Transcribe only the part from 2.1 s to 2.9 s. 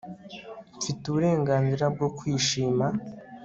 kwishima